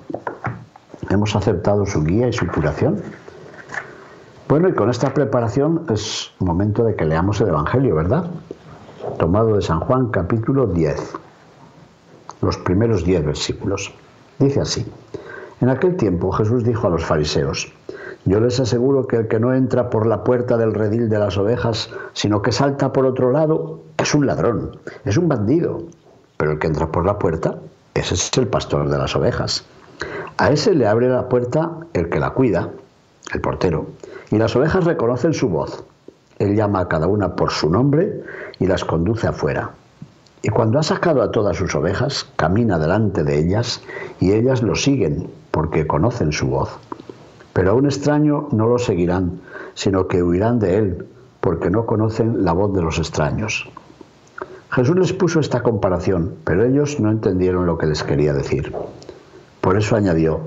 Hemos 1.11 1.35
aceptado 1.35 1.85
su 1.85 2.05
guía 2.05 2.29
y 2.29 2.33
su 2.33 2.47
curación. 2.47 3.03
Bueno, 4.49 4.69
y 4.69 4.75
con 4.75 4.91
esta 4.91 5.13
preparación 5.13 5.87
es 5.93 6.31
momento 6.39 6.85
de 6.85 6.95
que 6.95 7.05
leamos 7.05 7.41
el 7.41 7.49
Evangelio, 7.49 7.97
¿verdad? 7.97 8.27
Tomado 9.19 9.57
de 9.57 9.63
San 9.63 9.81
Juan 9.81 10.13
capítulo 10.13 10.69
10, 10.69 11.13
los 12.43 12.57
primeros 12.59 13.05
10 13.05 13.25
versículos. 13.25 13.93
Dice 14.39 14.61
así, 14.61 14.87
en 15.61 15.69
aquel 15.69 15.97
tiempo 15.97 16.31
Jesús 16.31 16.63
dijo 16.63 16.87
a 16.87 16.91
los 16.91 17.05
fariseos, 17.05 17.73
yo 18.27 18.41
les 18.41 18.59
aseguro 18.59 19.07
que 19.07 19.17
el 19.17 19.29
que 19.29 19.39
no 19.39 19.53
entra 19.53 19.91
por 19.91 20.07
la 20.07 20.25
puerta 20.25 20.57
del 20.57 20.73
redil 20.73 21.11
de 21.11 21.19
las 21.19 21.37
ovejas, 21.37 21.91
sino 22.15 22.41
que 22.41 22.53
salta 22.53 22.93
por 22.93 23.05
otro 23.05 23.31
lado, 23.31 23.81
es 23.99 24.15
un 24.15 24.27
ladrón, 24.27 24.79
es 25.05 25.19
un 25.19 25.29
bandido. 25.29 25.83
Pero 26.39 26.53
el 26.53 26.59
que 26.59 26.67
entra 26.67 26.87
por 26.87 27.05
la 27.05 27.19
puerta, 27.19 27.59
ese 27.93 28.15
es 28.15 28.31
el 28.39 28.49
pastor 28.49 28.89
de 28.89 28.97
las 28.97 29.15
ovejas. 29.15 29.67
A 30.39 30.51
ese 30.51 30.75
le 30.75 30.87
abre 30.87 31.09
la 31.09 31.29
puerta 31.29 31.71
el 31.93 32.09
que 32.09 32.19
la 32.19 32.31
cuida, 32.31 32.71
el 33.33 33.41
portero, 33.41 33.87
y 34.31 34.39
las 34.39 34.57
ovejas 34.57 34.85
reconocen 34.85 35.35
su 35.35 35.49
voz. 35.49 35.85
Él 36.39 36.57
llama 36.57 36.81
a 36.81 36.89
cada 36.89 37.07
una 37.07 37.37
por 37.37 37.51
su 37.51 37.71
nombre 37.71 38.23
y 38.59 38.67
las 38.67 38.85
conduce 38.85 39.29
afuera. 39.29 39.71
Y 40.43 40.49
cuando 40.49 40.79
ha 40.79 40.83
sacado 40.83 41.23
a 41.23 41.31
todas 41.31 41.57
sus 41.57 41.75
ovejas, 41.75 42.27
camina 42.37 42.79
delante 42.79 43.23
de 43.23 43.39
ellas 43.39 43.83
y 44.19 44.33
ellas 44.33 44.63
lo 44.63 44.75
siguen 44.75 45.31
porque 45.51 45.87
conocen 45.87 46.33
su 46.33 46.49
voz. 46.49 46.79
Pero 47.55 47.71
a 47.71 47.75
un 47.75 47.87
extraño 47.87 48.49
no 48.51 48.67
lo 48.67 48.79
seguirán, 48.79 49.41
sino 49.75 50.09
que 50.09 50.23
huirán 50.23 50.59
de 50.59 50.77
él, 50.77 51.07
porque 51.41 51.71
no 51.71 51.87
conocen 51.87 52.45
la 52.45 52.53
voz 52.53 52.75
de 52.75 52.83
los 52.83 52.99
extraños. 52.99 53.71
Jesús 54.71 54.97
les 54.97 55.13
puso 55.13 55.39
esta 55.39 55.63
comparación, 55.63 56.35
pero 56.43 56.65
ellos 56.65 56.99
no 56.99 57.13
entendieron 57.13 57.65
lo 57.65 57.79
que 57.79 57.87
les 57.87 58.03
quería 58.03 58.33
decir. 58.33 58.75
Por 59.61 59.79
eso 59.79 59.95
añadió, 59.95 60.41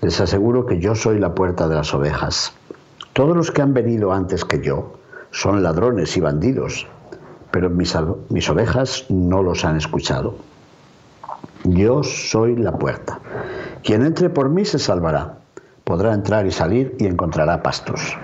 les 0.00 0.20
aseguro 0.22 0.64
que 0.64 0.80
yo 0.80 0.94
soy 0.94 1.18
la 1.18 1.34
puerta 1.34 1.68
de 1.68 1.74
las 1.74 1.92
ovejas. 1.92 2.54
Todos 3.12 3.36
los 3.36 3.50
que 3.50 3.60
han 3.60 3.74
venido 3.74 4.10
antes 4.12 4.46
que 4.46 4.62
yo 4.62 4.94
son 5.30 5.62
ladrones 5.62 6.16
y 6.16 6.20
bandidos, 6.20 6.86
pero 7.50 7.68
mis, 7.68 7.94
mis 8.30 8.48
ovejas 8.48 9.04
no 9.10 9.42
los 9.42 9.66
han 9.66 9.76
escuchado. 9.76 10.36
Yo 11.64 12.02
soy 12.02 12.56
la 12.56 12.72
puerta. 12.72 13.20
Quien 13.84 14.02
entre 14.02 14.30
por 14.30 14.48
mí 14.48 14.64
se 14.64 14.78
salvará 14.78 15.37
podrá 15.88 16.12
entrar 16.12 16.46
y 16.46 16.50
salir 16.50 16.94
y 16.98 17.06
encontrará 17.06 17.62
pastos. 17.62 18.14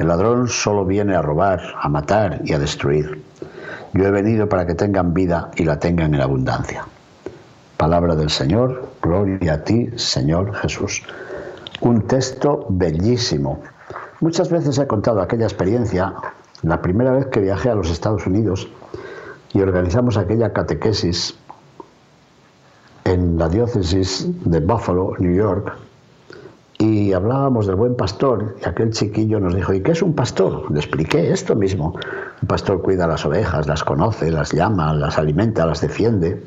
El 0.00 0.08
ladrón 0.08 0.48
solo 0.48 0.84
viene 0.84 1.14
a 1.14 1.22
robar, 1.22 1.60
a 1.80 1.88
matar 1.88 2.40
y 2.44 2.52
a 2.52 2.58
destruir. 2.58 3.22
Yo 3.92 4.04
he 4.04 4.10
venido 4.10 4.48
para 4.48 4.66
que 4.66 4.74
tengan 4.74 5.14
vida 5.14 5.52
y 5.54 5.62
la 5.62 5.78
tengan 5.78 6.12
en 6.12 6.20
abundancia. 6.20 6.84
Palabra 7.76 8.16
del 8.16 8.30
Señor, 8.30 8.88
gloria 9.00 9.52
a 9.52 9.62
ti, 9.62 9.88
Señor 9.94 10.52
Jesús. 10.56 11.04
Un 11.82 12.02
texto 12.08 12.66
bellísimo. 12.68 13.62
Muchas 14.18 14.50
veces 14.50 14.76
he 14.76 14.88
contado 14.88 15.22
aquella 15.22 15.44
experiencia, 15.44 16.12
la 16.62 16.82
primera 16.82 17.12
vez 17.12 17.26
que 17.26 17.38
viajé 17.38 17.70
a 17.70 17.76
los 17.76 17.90
Estados 17.90 18.26
Unidos, 18.26 18.68
y 19.52 19.60
organizamos 19.60 20.16
aquella 20.16 20.52
catequesis 20.52 21.38
en 23.04 23.38
la 23.38 23.48
diócesis 23.48 24.26
de 24.44 24.58
Buffalo, 24.58 25.12
New 25.20 25.32
York, 25.32 25.87
y 27.08 27.14
hablábamos 27.14 27.66
del 27.66 27.76
buen 27.76 27.94
pastor 27.94 28.56
y 28.62 28.68
aquel 28.68 28.90
chiquillo 28.90 29.40
nos 29.40 29.54
dijo, 29.54 29.72
¿y 29.72 29.80
qué 29.80 29.92
es 29.92 30.02
un 30.02 30.14
pastor? 30.14 30.70
Le 30.70 30.78
expliqué 30.78 31.32
esto 31.32 31.56
mismo. 31.56 31.94
Un 32.42 32.48
pastor 32.48 32.82
cuida 32.82 33.06
las 33.06 33.24
ovejas, 33.24 33.66
las 33.66 33.82
conoce, 33.82 34.30
las 34.30 34.52
llama, 34.52 34.92
las 34.92 35.16
alimenta, 35.16 35.64
las 35.64 35.80
defiende. 35.80 36.42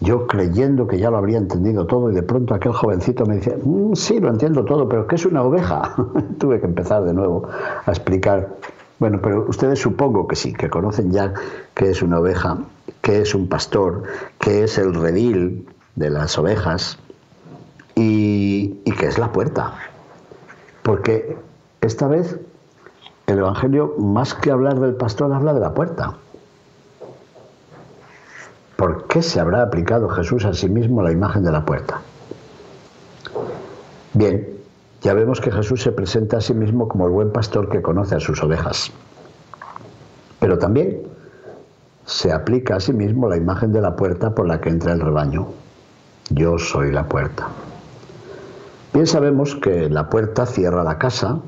Yo 0.00 0.26
creyendo 0.26 0.86
que 0.86 0.98
ya 0.98 1.10
lo 1.10 1.18
habría 1.18 1.36
entendido 1.36 1.86
todo 1.86 2.10
y 2.10 2.14
de 2.14 2.22
pronto 2.22 2.54
aquel 2.54 2.72
jovencito 2.72 3.26
me 3.26 3.36
dice, 3.36 3.58
mm, 3.62 3.94
sí, 3.94 4.18
lo 4.18 4.30
entiendo 4.30 4.64
todo, 4.64 4.88
pero 4.88 5.06
¿qué 5.06 5.16
es 5.16 5.26
una 5.26 5.42
oveja? 5.42 5.94
Tuve 6.38 6.58
que 6.58 6.66
empezar 6.66 7.04
de 7.04 7.12
nuevo 7.12 7.46
a 7.84 7.90
explicar. 7.90 8.48
Bueno, 8.98 9.20
pero 9.22 9.44
ustedes 9.46 9.78
supongo 9.78 10.26
que 10.26 10.36
sí, 10.36 10.54
que 10.54 10.70
conocen 10.70 11.12
ya 11.12 11.34
qué 11.74 11.90
es 11.90 12.00
una 12.00 12.18
oveja, 12.18 12.56
qué 13.02 13.20
es 13.20 13.34
un 13.34 13.46
pastor, 13.46 14.04
qué 14.38 14.64
es 14.64 14.78
el 14.78 14.94
redil 14.94 15.66
de 15.96 16.08
las 16.08 16.38
ovejas, 16.38 16.98
y, 18.00 18.92
que 18.98 19.06
es 19.06 19.18
la 19.18 19.32
puerta. 19.32 19.74
Porque 20.82 21.36
esta 21.80 22.06
vez 22.06 22.38
el 23.26 23.38
Evangelio, 23.38 23.94
más 23.98 24.34
que 24.34 24.50
hablar 24.50 24.80
del 24.80 24.94
pastor, 24.94 25.32
habla 25.32 25.54
de 25.54 25.60
la 25.60 25.74
puerta. 25.74 26.14
¿Por 28.76 29.06
qué 29.06 29.22
se 29.22 29.40
habrá 29.40 29.62
aplicado 29.62 30.08
Jesús 30.08 30.44
a 30.44 30.54
sí 30.54 30.68
mismo 30.68 31.02
la 31.02 31.12
imagen 31.12 31.44
de 31.44 31.52
la 31.52 31.64
puerta? 31.64 32.00
Bien, 34.14 34.48
ya 35.02 35.14
vemos 35.14 35.40
que 35.40 35.52
Jesús 35.52 35.82
se 35.82 35.92
presenta 35.92 36.38
a 36.38 36.40
sí 36.40 36.54
mismo 36.54 36.88
como 36.88 37.06
el 37.06 37.12
buen 37.12 37.30
pastor 37.30 37.68
que 37.68 37.82
conoce 37.82 38.16
a 38.16 38.20
sus 38.20 38.42
ovejas. 38.42 38.90
Pero 40.40 40.58
también 40.58 41.02
se 42.06 42.32
aplica 42.32 42.76
a 42.76 42.80
sí 42.80 42.92
mismo 42.92 43.28
la 43.28 43.36
imagen 43.36 43.72
de 43.72 43.82
la 43.82 43.94
puerta 43.94 44.34
por 44.34 44.48
la 44.48 44.60
que 44.60 44.70
entra 44.70 44.92
el 44.92 45.00
rebaño. 45.00 45.48
Yo 46.30 46.58
soy 46.58 46.90
la 46.90 47.04
puerta. 47.04 47.48
Bien 48.92 49.06
sabemos 49.06 49.54
que 49.54 49.88
la 49.88 50.10
puerta 50.10 50.46
cierra 50.46 50.82
la 50.82 50.98
casa, 50.98 51.38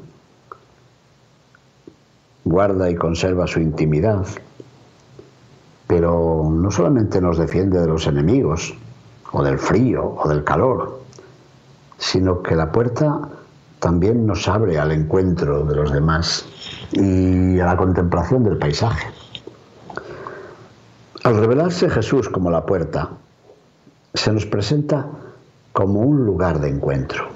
guarda 2.44 2.88
y 2.88 2.94
conserva 2.94 3.48
su 3.48 3.58
intimidad, 3.58 4.24
pero 5.88 6.48
no 6.48 6.70
solamente 6.70 7.20
nos 7.20 7.38
defiende 7.38 7.80
de 7.80 7.88
los 7.88 8.06
enemigos, 8.06 8.74
o 9.32 9.42
del 9.42 9.58
frío, 9.58 10.04
o 10.04 10.28
del 10.28 10.44
calor, 10.44 11.00
sino 11.98 12.42
que 12.42 12.54
la 12.54 12.70
puerta 12.70 13.28
también 13.80 14.24
nos 14.24 14.46
abre 14.46 14.78
al 14.78 14.92
encuentro 14.92 15.64
de 15.64 15.74
los 15.74 15.92
demás 15.92 16.46
y 16.92 17.58
a 17.58 17.66
la 17.66 17.76
contemplación 17.76 18.44
del 18.44 18.58
paisaje. 18.58 19.08
Al 21.24 21.36
revelarse 21.38 21.90
Jesús 21.90 22.28
como 22.28 22.50
la 22.50 22.64
puerta, 22.64 23.10
se 24.14 24.32
nos 24.32 24.46
presenta 24.46 25.06
como 25.72 26.00
un 26.00 26.24
lugar 26.24 26.60
de 26.60 26.68
encuentro. 26.68 27.28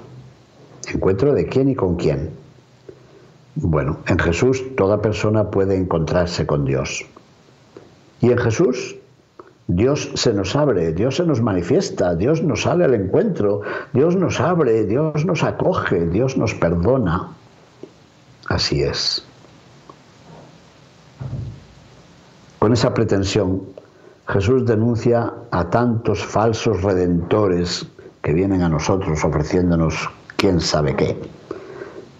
¿Encuentro 0.93 1.33
de 1.33 1.47
quién 1.47 1.69
y 1.69 1.75
con 1.75 1.95
quién? 1.95 2.31
Bueno, 3.55 3.99
en 4.07 4.19
Jesús 4.19 4.75
toda 4.75 5.01
persona 5.01 5.49
puede 5.49 5.75
encontrarse 5.75 6.45
con 6.45 6.63
Dios. 6.63 7.05
Y 8.21 8.31
en 8.31 8.37
Jesús 8.37 8.95
Dios 9.67 10.11
se 10.13 10.33
nos 10.33 10.55
abre, 10.55 10.93
Dios 10.93 11.17
se 11.17 11.25
nos 11.25 11.41
manifiesta, 11.41 12.15
Dios 12.15 12.41
nos 12.41 12.61
sale 12.61 12.85
al 12.85 12.93
encuentro, 12.93 13.61
Dios 13.91 14.15
nos 14.15 14.39
abre, 14.39 14.85
Dios 14.85 15.25
nos 15.25 15.43
acoge, 15.43 16.05
Dios 16.05 16.37
nos 16.37 16.53
perdona. 16.53 17.31
Así 18.47 18.81
es. 18.81 19.25
Con 22.59 22.71
esa 22.71 22.93
pretensión, 22.93 23.63
Jesús 24.27 24.65
denuncia 24.65 25.33
a 25.51 25.69
tantos 25.69 26.23
falsos 26.23 26.81
redentores 26.81 27.87
que 28.21 28.33
vienen 28.33 28.61
a 28.61 28.69
nosotros 28.69 29.23
ofreciéndonos 29.23 30.09
quién 30.35 30.59
sabe 30.59 30.95
qué, 30.95 31.19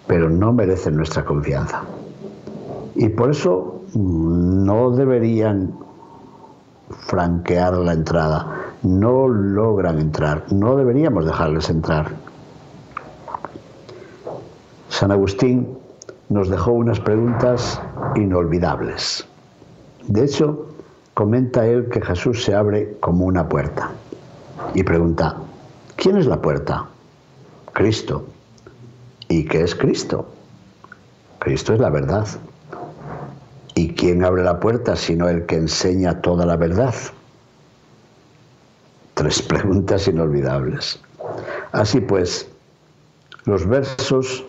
pero 0.08 0.30
no 0.30 0.54
merecen 0.54 0.96
nuestra 0.96 1.26
confianza. 1.26 1.84
Y 2.96 3.10
por 3.10 3.32
eso 3.32 3.82
no 3.94 4.92
deberían 4.92 5.74
franquear 6.90 7.74
la 7.74 7.94
entrada, 7.94 8.74
no 8.84 9.28
logran 9.28 10.00
entrar, 10.00 10.46
no 10.52 10.76
deberíamos 10.76 11.26
dejarles 11.26 11.70
entrar. 11.70 12.08
San 14.90 15.12
Agustín 15.12 15.78
nos 16.30 16.50
dejó 16.50 16.72
unas 16.72 17.00
preguntas 17.00 17.80
inolvidables. 18.16 19.28
De 20.08 20.24
hecho, 20.24 20.68
comenta 21.14 21.66
él 21.68 21.90
que 21.90 22.02
Jesús 22.02 22.44
se 22.44 22.56
abre 22.56 22.98
como 23.00 23.26
una 23.26 23.48
puerta 23.48 23.92
y 24.74 24.84
pregunta, 24.84 25.38
¿quién 25.98 26.18
es 26.18 26.26
la 26.26 26.42
puerta? 26.42 26.86
Cristo. 27.74 28.26
¿Y 29.28 29.44
qué 29.46 29.62
es 29.64 29.76
Cristo? 29.76 30.30
Cristo 31.40 31.74
es 31.74 31.80
la 31.80 31.90
verdad. 31.90 32.28
¿Y 33.76 33.94
quién 33.94 34.24
abre 34.24 34.44
la 34.44 34.60
puerta 34.60 34.96
sino 34.96 35.28
el 35.28 35.46
que 35.46 35.56
enseña 35.56 36.22
toda 36.22 36.46
la 36.46 36.56
verdad? 36.56 36.96
Tres 39.14 39.42
preguntas 39.42 40.08
inolvidables. 40.08 41.00
Así 41.72 42.00
pues, 42.00 42.50
los 43.46 43.68
versos 43.68 44.46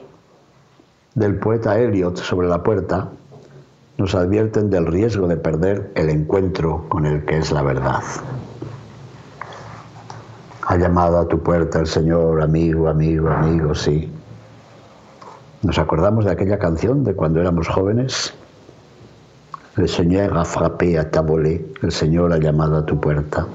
del 1.15 1.39
poeta 1.39 1.79
Eliot 1.79 2.17
sobre 2.17 2.49
la 2.49 2.63
puerta 2.63 3.11
nos 3.97 4.15
advierten 4.15 4.71
del 4.71 4.87
riesgo 4.87 5.27
de 5.27 5.37
perder 5.37 5.91
el 5.97 6.09
encuentro 6.09 6.87
con 6.89 7.05
el 7.05 7.25
que 7.25 7.39
es 7.39 7.51
la 7.51 7.63
verdad. 7.63 8.03
Ha 10.71 10.77
llamado 10.77 11.19
a 11.19 11.27
tu 11.27 11.43
puerta 11.43 11.79
el 11.81 11.87
Señor, 11.87 12.43
amigo, 12.43 12.89
amigo, 12.89 13.31
amigo, 13.31 13.75
sí. 13.75 14.13
Nos 15.63 15.79
acordamos 15.79 16.27
de 16.27 16.33
aquella 16.33 16.59
canción 16.59 17.05
de 17.05 17.15
cuando 17.15 17.41
éramos 17.41 17.69
jóvenes. 17.69 18.35
El 19.79 19.89
Señor 19.89 20.37
ha 20.37 20.45
frappé 20.45 20.99
a 20.99 21.11
ta 21.11 21.25
el 21.25 21.91
Señor 21.91 22.35
ha 22.35 22.37
llamado 22.37 22.77
a 22.77 22.85
tu 22.85 23.01
puerta. 23.01 23.47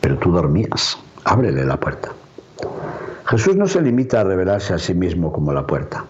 Pero 0.00 0.16
tú 0.18 0.30
dormías, 0.30 0.96
ábrele 1.24 1.64
la 1.64 1.80
puerta. 1.80 2.10
Jesús 3.26 3.56
no 3.56 3.66
se 3.66 3.82
limita 3.82 4.20
a 4.20 4.24
revelarse 4.24 4.72
a 4.72 4.78
sí 4.78 4.94
mismo 4.94 5.32
como 5.32 5.52
la 5.52 5.66
puerta. 5.66 6.04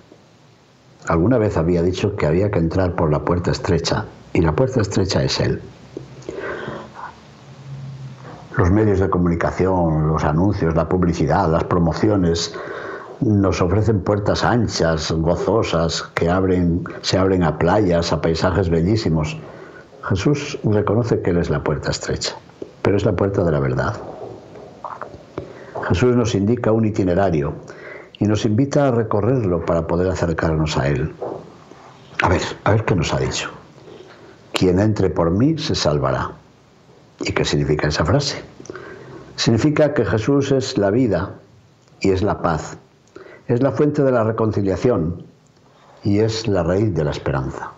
Alguna 1.09 1.39
vez 1.39 1.57
había 1.57 1.81
dicho 1.81 2.15
que 2.15 2.27
había 2.27 2.51
que 2.51 2.59
entrar 2.59 2.95
por 2.95 3.11
la 3.11 3.21
puerta 3.21 3.53
estrecha, 3.53 4.05
y 4.35 4.43
la 4.43 4.53
puerta 4.53 4.83
estrecha 4.83 5.25
es 5.25 5.41
Él. 5.41 5.63
Los 8.65 8.73
medios 8.73 8.99
de 8.99 9.11
comunicación, 9.11 10.09
los 10.09 10.25
anuncios, 10.25 10.75
la 10.75 10.89
publicidad, 10.89 11.51
las 11.51 11.65
promociones, 11.65 12.55
nos 13.21 13.61
ofrecen 13.61 14.01
puertas 14.01 14.43
anchas, 14.43 15.13
gozosas, 15.13 16.05
que 16.15 16.31
abren, 16.31 16.83
se 17.03 17.19
abren 17.19 17.43
a 17.43 17.59
playas, 17.59 18.11
a 18.11 18.23
paisajes 18.23 18.71
bellísimos. 18.71 19.37
Jesús 20.05 20.59
reconoce 20.65 21.21
que 21.21 21.33
Él 21.33 21.37
es 21.37 21.51
la 21.51 21.63
puerta 21.63 21.91
estrecha, 21.91 22.37
pero 22.81 22.97
es 22.97 23.05
la 23.05 23.13
puerta 23.13 23.45
de 23.45 23.53
la 23.53 23.61
verdad. 23.61 23.97
Jesús 25.87 26.17
nos 26.17 26.35
indica 26.35 26.73
un 26.73 26.87
itinerario 26.87 27.53
y 28.19 28.25
nos 28.25 28.47
invita 28.47 28.89
a 28.89 28.93
recorrerlo 28.93 29.63
para 29.67 29.87
poder 29.87 30.09
acercarnos 30.09 30.79
a 30.79 30.89
Él. 30.89 31.13
A 32.23 32.31
ver, 32.31 32.41
a 32.65 32.71
ver 32.71 32.87
qué 32.87 32.95
nos 32.95 33.13
ha 33.13 33.19
dicho. 33.19 33.51
Quien 34.55 34.81
entre 34.81 35.11
por 35.11 35.31
mí 35.31 35.59
se 35.59 35.75
salvará. 35.75 36.31
¿Y 37.21 37.33
qué 37.33 37.45
significa 37.45 37.89
esa 37.89 38.07
frase? 38.07 38.54
Significa 39.37 39.95
que 39.95 40.05
Jesús 40.05 40.53
es 40.53 40.79
la 40.79 40.91
vida 40.91 41.35
y 42.01 42.11
es 42.11 42.23
la 42.23 42.41
paz, 42.41 42.77
es 43.49 43.63
la 43.63 43.73
fuente 43.73 44.03
de 44.03 44.13
la 44.13 44.25
reconciliación 44.25 45.25
y 46.03 46.21
es 46.21 46.47
la 46.47 46.63
raíz 46.63 46.95
de 46.95 47.05
la 47.05 47.11
esperanza. 47.11 47.73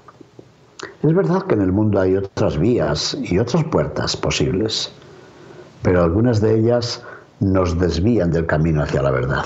Es 1.03 1.15
verdad 1.15 1.43
que 1.43 1.55
en 1.55 1.63
el 1.63 1.73
mundo 1.73 2.01
hay 2.01 2.17
otras 2.17 2.59
vías 2.59 3.17
y 3.21 3.39
otras 3.39 3.65
puertas 3.65 4.17
posibles, 4.17 4.93
pero 5.83 6.03
algunas 6.03 6.41
de 6.41 6.59
ellas 6.59 7.03
nos 7.41 7.79
desvían 7.79 8.31
del 8.31 8.47
camino 8.47 8.83
hacia 8.83 9.03
la 9.03 9.11
verdad. 9.11 9.45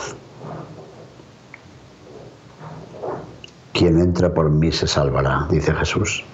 Quien 3.72 4.00
entra 4.00 4.32
por 4.34 4.50
mí 4.50 4.72
se 4.72 4.86
salvará, 4.86 5.46
dice 5.50 5.72
Jesús. 5.72 6.24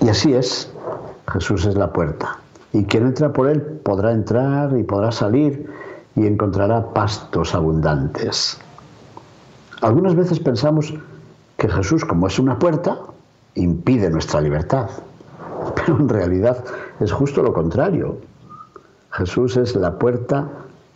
Y 0.00 0.08
así 0.08 0.32
es, 0.34 0.72
Jesús 1.32 1.66
es 1.66 1.74
la 1.74 1.92
puerta. 1.92 2.38
Y 2.76 2.84
quien 2.84 3.06
entra 3.06 3.32
por 3.32 3.48
él 3.48 3.62
podrá 3.62 4.12
entrar 4.12 4.76
y 4.76 4.82
podrá 4.82 5.10
salir 5.10 5.72
y 6.14 6.26
encontrará 6.26 6.92
pastos 6.92 7.54
abundantes. 7.54 8.58
Algunas 9.80 10.14
veces 10.14 10.40
pensamos 10.40 10.92
que 11.56 11.70
Jesús, 11.70 12.04
como 12.04 12.26
es 12.26 12.38
una 12.38 12.58
puerta, 12.58 12.98
impide 13.54 14.10
nuestra 14.10 14.42
libertad. 14.42 14.90
Pero 15.74 15.96
en 15.96 16.06
realidad 16.06 16.62
es 17.00 17.10
justo 17.12 17.42
lo 17.42 17.54
contrario. 17.54 18.18
Jesús 19.12 19.56
es 19.56 19.74
la 19.74 19.98
puerta 19.98 20.46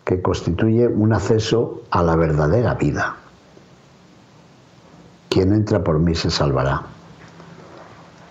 que 0.05 0.21
constituye 0.21 0.87
un 0.87 1.15
acceso 1.15 1.81
a 1.91 2.03
la 2.03 2.15
verdadera 2.15 2.75
vida. 2.75 3.17
Quien 5.31 5.55
entra 5.55 5.83
por 5.83 5.99
mí 5.99 6.15
se 6.15 6.29
salvará. 6.29 6.83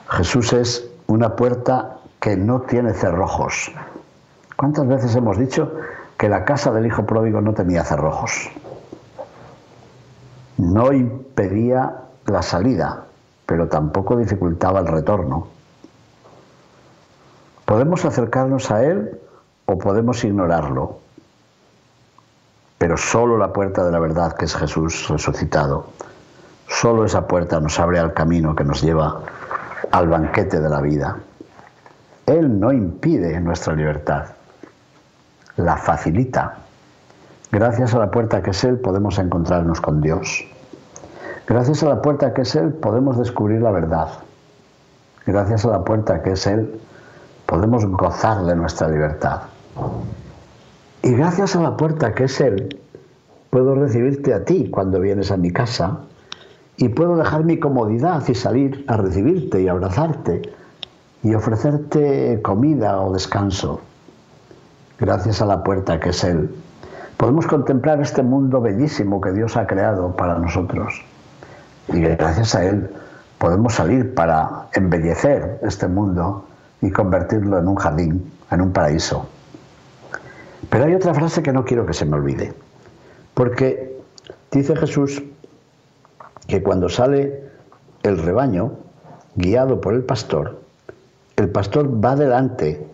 Jesús 0.10 0.54
es 0.54 0.88
una 1.08 1.36
puerta 1.36 1.99
que 2.20 2.36
no 2.36 2.62
tiene 2.62 2.94
cerrojos. 2.94 3.72
¿Cuántas 4.56 4.88
veces 4.88 5.16
hemos 5.16 5.38
dicho 5.38 5.72
que 6.18 6.28
la 6.28 6.44
casa 6.44 6.72
del 6.72 6.86
hijo 6.86 7.06
pródigo 7.06 7.42
no 7.42 7.54
tenía 7.54 7.84
cerrojos? 7.84 8.50
No 10.58 10.92
impedía 10.92 11.96
la 12.26 12.42
salida, 12.42 13.06
pero 13.46 13.70
tampoco 13.70 14.18
dificultaba 14.18 14.82
el 14.82 14.88
retorno. 14.88 15.48
Podemos 17.66 18.04
acercarnos 18.04 18.70
a 18.72 18.84
Él 18.84 19.20
o 19.66 19.78
podemos 19.78 20.24
ignorarlo, 20.24 21.00
pero 22.78 22.98
solo 22.98 23.38
la 23.38 23.54
puerta 23.54 23.86
de 23.86 23.92
la 23.92 24.00
verdad, 24.00 24.34
que 24.34 24.46
es 24.46 24.56
Jesús 24.56 25.08
resucitado, 25.08 25.88
solo 26.68 27.06
esa 27.06 27.28
puerta 27.28 27.60
nos 27.60 27.80
abre 27.80 28.00
al 28.00 28.14
camino 28.14 28.56
que 28.56 28.64
nos 28.64 28.82
lleva 28.82 29.22
al 29.92 30.08
banquete 30.08 30.60
de 30.60 30.70
la 30.70 30.82
vida. 30.82 31.18
Él 32.30 32.60
no 32.60 32.72
impide 32.72 33.40
nuestra 33.40 33.74
libertad, 33.74 34.26
la 35.58 35.78
facilita. 35.78 36.58
Gracias 37.52 37.96
a 37.96 37.98
la 37.98 38.12
puerta 38.12 38.44
que 38.44 38.52
es 38.52 38.64
Él 38.64 38.78
podemos 38.78 39.18
encontrarnos 39.18 39.82
con 39.82 40.00
Dios. 40.00 40.46
Gracias 41.48 41.82
a 41.82 41.90
la 41.90 42.04
puerta 42.04 42.32
que 42.36 42.44
es 42.44 42.56
Él 42.56 42.72
podemos 42.74 43.18
descubrir 43.18 43.64
la 43.64 43.72
verdad. 43.72 44.10
Gracias 45.26 45.66
a 45.66 45.70
la 45.70 45.84
puerta 45.84 46.22
que 46.22 46.34
es 46.34 46.46
Él 46.46 46.80
podemos 47.48 47.84
gozar 47.88 48.46
de 48.46 48.56
nuestra 48.56 48.90
libertad. 48.90 49.42
Y 51.02 51.14
gracias 51.14 51.56
a 51.56 51.62
la 51.62 51.76
puerta 51.76 52.14
que 52.14 52.26
es 52.26 52.40
Él 52.42 52.80
puedo 53.50 53.74
recibirte 53.74 54.36
a 54.36 54.46
ti 54.46 54.70
cuando 54.70 55.00
vienes 55.00 55.32
a 55.32 55.38
mi 55.38 55.50
casa 55.50 56.02
y 56.78 56.90
puedo 56.90 57.18
dejar 57.18 57.44
mi 57.44 57.58
comodidad 57.58 58.22
y 58.28 58.36
salir 58.36 58.86
a 58.88 58.98
recibirte 58.98 59.64
y 59.64 59.68
abrazarte 59.68 60.59
y 61.24 61.34
ofrecerte 61.34 62.42
comida 62.42 63.02
o 63.02 63.14
descanso. 63.14 63.82
Gracias 65.00 65.42
a 65.42 65.46
la 65.46 65.64
puerta 65.64 66.00
que 66.00 66.10
es 66.10 66.24
Él, 66.24 66.50
podemos 67.18 67.48
contemplar 67.48 68.02
este 68.02 68.24
mundo 68.24 68.62
bellísimo 68.62 69.20
que 69.22 69.32
Dios 69.32 69.58
ha 69.58 69.68
creado 69.68 70.16
para 70.16 70.38
nosotros. 70.38 71.02
Y 71.88 72.02
gracias 72.02 72.56
a 72.56 72.66
Él 72.66 72.90
podemos 73.38 73.74
salir 73.74 74.14
para 74.14 74.68
embellecer 74.74 75.60
este 75.64 75.88
mundo 75.88 76.46
y 76.82 76.92
convertirlo 76.92 77.58
en 77.60 77.68
un 77.68 77.76
jardín, 77.76 78.32
en 78.52 78.62
un 78.62 78.72
paraíso. 78.72 79.28
Pero 80.70 80.86
hay 80.86 80.94
otra 80.94 81.14
frase 81.14 81.42
que 81.42 81.52
no 81.52 81.66
quiero 81.66 81.86
que 81.86 81.94
se 81.94 82.06
me 82.06 82.16
olvide, 82.16 82.54
porque 83.34 83.98
dice 84.52 84.76
Jesús 84.76 85.24
que 86.48 86.62
cuando 86.62 86.90
sale 86.90 87.44
el 88.04 88.18
rebaño, 88.18 88.72
guiado 89.36 89.80
por 89.82 89.94
el 89.94 90.04
pastor, 90.04 90.59
pastor 91.52 92.04
va 92.04 92.16
delante, 92.16 92.88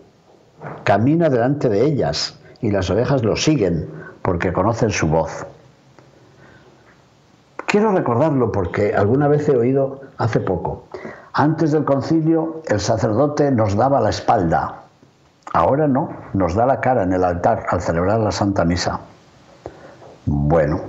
camina 0.84 1.28
delante 1.28 1.68
de 1.68 1.84
ellas 1.84 2.38
y 2.60 2.70
las 2.70 2.90
ovejas 2.90 3.22
lo 3.22 3.36
siguen 3.36 3.88
porque 4.22 4.52
conocen 4.52 4.90
su 4.90 5.08
voz. 5.08 5.46
Quiero 7.66 7.92
recordarlo 7.92 8.52
porque 8.52 8.94
alguna 8.94 9.28
vez 9.28 9.48
he 9.48 9.56
oído 9.56 10.00
hace 10.18 10.40
poco. 10.40 10.84
Antes 11.32 11.72
del 11.72 11.84
concilio 11.84 12.62
el 12.68 12.80
sacerdote 12.80 13.50
nos 13.50 13.76
daba 13.76 14.00
la 14.00 14.10
espalda. 14.10 14.82
Ahora 15.52 15.86
no, 15.86 16.08
nos 16.32 16.54
da 16.54 16.66
la 16.66 16.80
cara 16.80 17.02
en 17.02 17.12
el 17.12 17.24
altar 17.24 17.66
al 17.68 17.80
celebrar 17.80 18.20
la 18.20 18.32
Santa 18.32 18.64
Misa. 18.64 19.00
Bueno, 20.24 20.80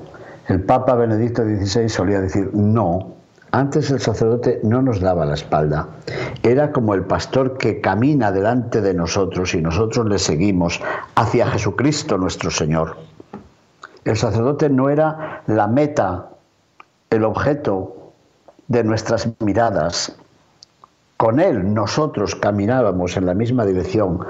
el 0.47 0.63
Papa 0.63 0.95
Benedicto 0.95 1.43
XVI 1.43 1.89
solía 1.89 2.21
decir, 2.21 2.49
no, 2.53 3.16
antes 3.51 3.89
el 3.91 3.99
sacerdote 3.99 4.59
no 4.63 4.81
nos 4.81 4.99
daba 4.99 5.25
la 5.25 5.35
espalda. 5.35 5.87
Era 6.43 6.71
como 6.71 6.93
el 6.93 7.05
pastor 7.05 7.57
que 7.57 7.81
camina 7.81 8.31
delante 8.31 8.81
de 8.81 8.93
nosotros 8.93 9.53
y 9.53 9.61
nosotros 9.61 10.07
le 10.07 10.19
seguimos 10.19 10.81
hacia 11.15 11.47
Jesucristo 11.47 12.17
nuestro 12.17 12.51
Señor. 12.51 12.97
El 14.03 14.17
sacerdote 14.17 14.69
no 14.69 14.89
era 14.89 15.43
la 15.47 15.67
meta, 15.67 16.29
el 17.09 17.23
objeto 17.23 18.13
de 18.67 18.83
nuestras 18.83 19.29
miradas. 19.39 20.15
Con 21.15 21.39
él 21.39 21.73
nosotros 21.73 22.35
caminábamos 22.35 23.17
en 23.17 23.25
la 23.25 23.33
misma 23.33 23.65
dirección 23.65 24.25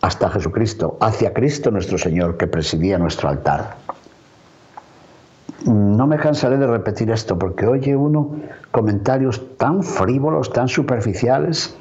hasta 0.00 0.30
Jesucristo, 0.30 0.96
hacia 1.00 1.32
Cristo 1.32 1.70
nuestro 1.70 1.98
Señor 1.98 2.36
que 2.36 2.46
presidía 2.46 2.98
nuestro 2.98 3.28
altar 3.28 3.76
no 5.66 6.06
me 6.06 6.16
cansaré 6.16 6.56
de 6.58 6.66
repetir 6.66 7.10
esto 7.10 7.38
porque 7.38 7.66
oye 7.66 7.96
uno 7.96 8.36
comentarios 8.70 9.56
tan 9.56 9.82
frívolos, 9.82 10.52
tan 10.52 10.68
superficiales. 10.68 11.76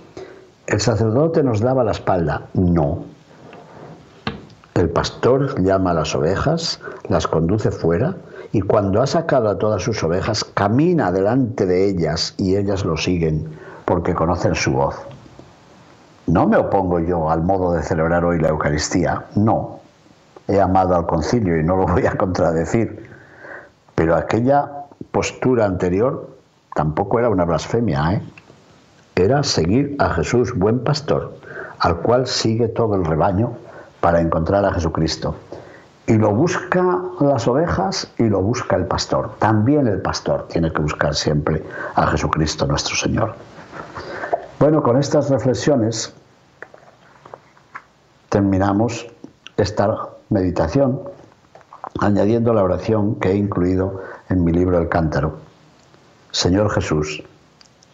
El 0.67 0.82
sacerdote 0.82 1.43
nos 1.43 1.62
daba 1.62 1.84
la 1.84 1.91
espalda. 1.91 2.41
No. 2.54 3.04
El 4.74 4.89
pastor 4.89 5.62
llama 5.62 5.91
a 5.91 5.93
las 5.93 6.15
ovejas, 6.15 6.82
las 7.08 7.28
conduce 7.28 7.71
fuera 7.71 8.15
y 8.52 8.62
cuando 8.62 9.02
ha 9.02 9.08
sacado 9.08 9.50
a 9.50 9.58
todas 9.58 9.84
sus 9.84 10.04
ovejas, 10.04 10.43
camina 10.43 11.12
delante 11.12 11.65
de 11.65 11.88
ellas 11.88 12.34
y 12.38 12.56
ellas 12.56 12.84
lo 12.84 12.98
siguen 12.98 13.48
porque 13.86 14.15
conocen 14.15 14.56
su 14.56 14.74
voz. 14.74 14.95
No 16.28 16.48
me 16.48 16.58
opongo 16.58 17.00
yo 17.00 17.30
al 17.30 17.43
modo 17.43 17.74
de 17.74 17.84
celebrar 17.84 18.26
hoy 18.26 18.39
la 18.39 18.50
Eucaristía, 18.50 19.26
no. 19.36 19.80
He 20.48 20.60
amado 20.60 20.95
al 20.95 21.06
concilio 21.06 21.60
y 21.60 21.63
no 21.63 21.76
lo 21.78 21.86
voy 21.86 22.06
a 22.06 22.17
contradecir 22.17 23.05
pero 23.96 24.16
aquella 24.16 24.70
postura 25.12 25.66
anterior 25.66 26.30
tampoco 26.76 27.20
era 27.20 27.30
una 27.30 27.46
blasfemia, 27.46 28.14
¿eh? 28.14 28.22
era 29.16 29.44
seguir 29.44 29.96
a 30.00 30.10
Jesús, 30.10 30.54
buen 30.54 30.84
pastor, 30.84 31.38
al 31.80 31.98
cual 32.02 32.28
sigue 32.28 32.68
todo 32.68 32.96
el 32.96 33.06
rebaño 33.06 33.54
para 34.02 34.20
encontrar 34.20 34.66
a 34.66 34.74
Jesucristo. 34.74 35.36
Y 36.08 36.18
lo 36.18 36.32
busca 36.32 37.02
las 37.20 37.48
ovejas 37.48 38.12
y 38.20 38.24
lo 38.24 38.42
busca 38.42 38.76
el 38.76 38.86
pastor. 38.86 39.36
También 39.40 39.88
el 39.88 40.02
pastor 40.02 40.48
tiene 40.50 40.72
que 40.72 40.82
buscar 40.82 41.16
siempre 41.16 41.64
a 41.96 42.06
Jesucristo 42.08 42.68
nuestro 42.68 42.96
Señor. 42.96 43.34
Bueno, 44.60 44.84
con 44.84 44.98
estas 44.98 45.30
reflexiones 45.30 46.14
terminamos 48.30 49.08
esta 49.58 50.10
meditación 50.30 51.00
añadiendo 52.00 52.54
la 52.54 52.64
oración 52.64 53.16
que 53.16 53.32
he 53.32 53.36
incluido 53.36 54.02
en 54.30 54.44
mi 54.44 54.52
libro 54.52 54.80
El 54.80 54.90
Cántaro. 54.90 55.38
Señor 56.32 56.70
Jesús, 56.72 57.24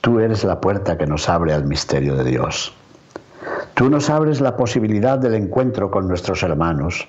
tú 0.02 0.20
eres 0.20 0.44
la 0.44 0.60
puerta 0.60 0.98
que 0.98 1.06
nos 1.06 1.30
abre 1.30 1.54
al 1.54 1.66
misterio 1.66 2.16
de 2.16 2.24
Dios. 2.24 2.74
Tú 3.74 3.90
nos 3.90 4.10
abres 4.10 4.42
la 4.42 4.58
posibilidad 4.58 5.18
del 5.18 5.36
encuentro 5.36 5.90
con 5.90 6.08
nuestros 6.08 6.44
hermanos 6.44 7.08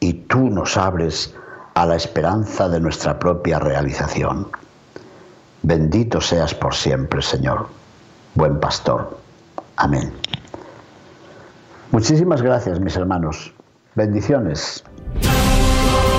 y 0.00 0.12
tú 0.12 0.50
nos 0.50 0.76
abres 0.76 1.34
a 1.74 1.86
la 1.86 1.96
esperanza 1.96 2.68
de 2.68 2.80
nuestra 2.80 3.18
propia 3.18 3.58
realización. 3.58 4.48
Bendito 5.62 6.20
seas 6.20 6.54
por 6.54 6.74
siempre, 6.74 7.22
Señor, 7.22 7.66
buen 8.34 8.60
pastor. 8.60 9.18
Amén. 9.76 10.12
Muchísimas 11.90 12.42
gracias, 12.42 12.80
mis 12.80 12.96
hermanos. 12.96 13.52
Bendiciones. 13.94 14.84